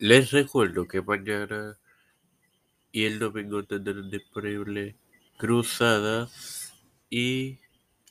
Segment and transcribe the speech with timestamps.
[0.00, 1.76] Les recuerdo que mañana
[2.92, 4.96] y el domingo tendrán disponible
[5.38, 6.72] Cruzadas
[7.10, 7.58] y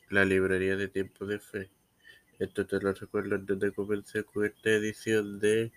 [0.09, 1.71] la librería de Tiempo de Fe.
[2.39, 5.71] Esto te lo recuerdo antes de comenzar con esta edición de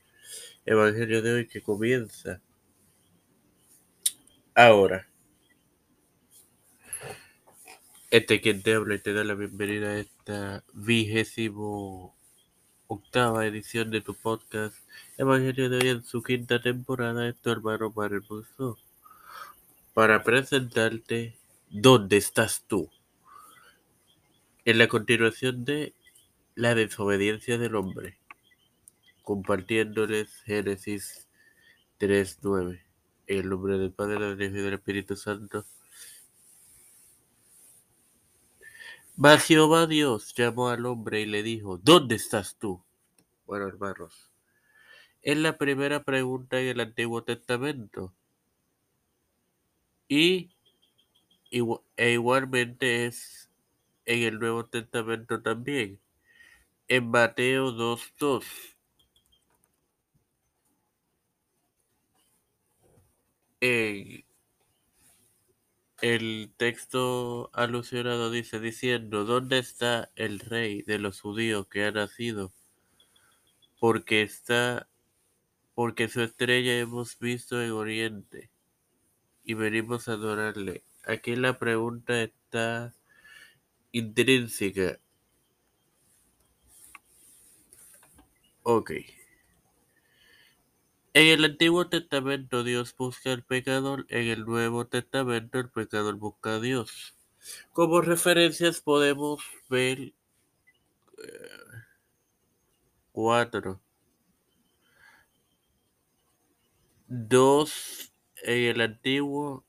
[0.67, 2.43] Evangelio de hoy que comienza
[4.57, 5.09] ahora.
[8.11, 12.20] Este quien te habla y te da la bienvenida a esta vigésimo
[12.93, 14.75] octava edición de tu podcast
[15.17, 18.25] Evangelio de hoy en su quinta temporada es tu hermano Mario
[19.95, 22.91] para presentarte ¿Dónde estás tú?
[24.65, 25.95] En la continuación de
[26.57, 28.19] la desobediencia del hombre,
[29.23, 31.29] compartiéndoles Génesis
[32.01, 32.83] 3.9.
[33.29, 35.65] En el nombre del Padre, del Hijo y del Espíritu Santo.
[39.17, 42.83] Mas Jehová Dios llamó al hombre y le dijo, ¿dónde estás tú?
[43.47, 44.31] Bueno, hermanos,
[45.23, 48.15] es la primera pregunta en el Antiguo Testamento.
[50.09, 50.51] Y
[51.51, 53.51] e igualmente es
[54.07, 56.01] en el Nuevo Testamento también.
[56.89, 58.45] En Mateo 2.2.
[63.61, 64.25] En
[66.03, 72.53] el texto alusionado dice diciendo, ¿dónde está el rey de los judíos que ha nacido?
[73.79, 74.89] Porque está,
[75.75, 78.51] porque su estrella hemos visto en Oriente
[79.45, 80.83] y venimos a adorarle.
[81.05, 82.95] Aquí la pregunta está
[83.93, 84.99] intrínseca.
[88.63, 88.93] Ok.
[91.13, 96.55] En el Antiguo Testamento Dios busca al pecador, en el Nuevo Testamento el pecador busca
[96.55, 97.15] a Dios.
[97.73, 100.13] Como referencias podemos ver eh,
[103.13, 103.81] cuatro.
[107.09, 109.65] Dos en el Antiguo,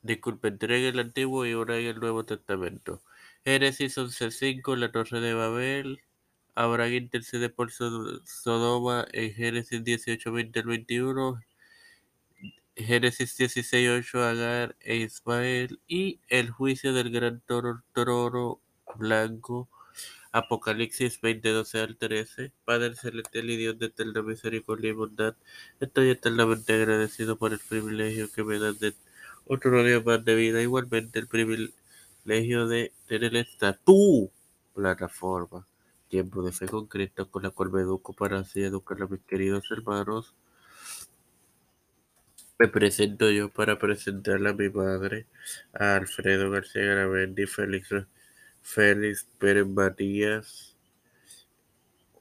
[0.00, 3.02] disculpen, tres en el Antiguo y una en el Nuevo Testamento.
[3.44, 6.02] Génesis 11.5, la Torre de Babel,
[6.54, 11.40] Abraham intercede por Sodoma en Génesis 18, 20 al 21,
[12.76, 18.60] Génesis 16, 8, Agar e Ismael y el juicio del gran toro, toro
[18.96, 19.68] blanco,
[20.32, 22.52] Apocalipsis 20, 12 al 13.
[22.64, 25.36] Padre celestial y Dios de eterna misericordia y bondad,
[25.80, 28.94] estoy eternamente agradecido por el privilegio que me dan de
[29.46, 34.30] otro día más de vida, igualmente el privilegio de tener esta tu
[34.74, 35.66] plataforma
[36.12, 39.22] tiempo de fe con Cristo con la cual me educo para así educar a mis
[39.22, 40.36] queridos hermanos.
[42.58, 45.26] Me presento yo para presentarle a mi madre,
[45.72, 47.88] a Alfredo García Garavendi, Félix,
[48.60, 50.76] Félix Pérez Matías,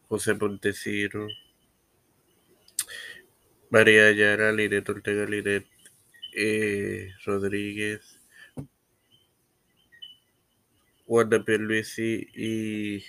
[0.07, 1.27] José Montesino,
[3.69, 5.67] María Ayala, Linet Ortega Linet
[6.33, 8.21] eh, Rodríguez,
[11.05, 13.03] Wanda Pierluisi y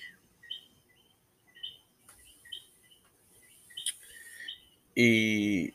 [4.95, 5.73] y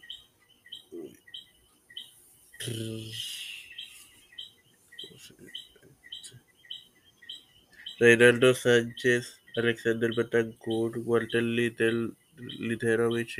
[7.99, 12.11] Reinaldo Sánchez, Alexander Betancourt, Walter Little,
[12.59, 13.37] Literovich,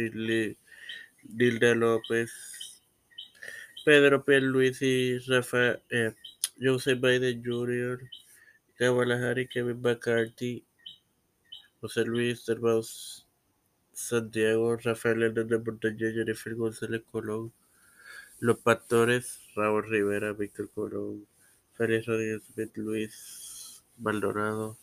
[1.23, 2.31] Dilda López,
[3.85, 6.13] Pedro Pierluisi, Rafael, eh,
[6.59, 7.99] Joseph Biden Jr.,
[8.77, 10.65] Kamala Harris, Kevin McCarthy,
[11.81, 13.26] José Luis Terbaus
[13.97, 17.51] Santiago, Rafael Hernández Montaña, Jennifer González Colón,
[18.39, 21.27] Los Pastores, Raúl Rivera, Víctor Colón,
[21.73, 24.77] Félix Rodríguez Smith, Luis Maldonado,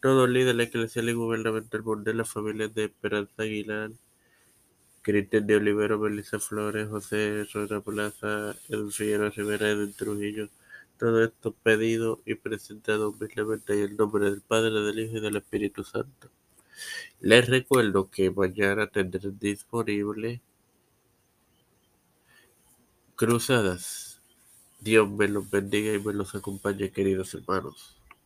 [0.00, 3.90] todos líderes eclesial y gubernamental de la familia de Esperanza Aguilar,
[5.02, 10.48] Cristian de Olivero, Melissa Flores, José Rosa Plaza, Edwin Rivera, Edwin Trujillo,
[10.98, 15.36] todo esto pedido y presentado humildemente en el nombre del Padre, del Hijo y del
[15.36, 16.30] Espíritu Santo.
[17.20, 20.40] Les recuerdo que mañana tendré disponible
[23.16, 24.20] Cruzadas.
[24.80, 27.96] Dios me los bendiga y me los acompañe, queridos hermanos.